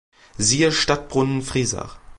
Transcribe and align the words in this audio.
Siehe 0.39 0.71
Stadtbrunnen 0.71 1.43
Friesach. 1.43 1.99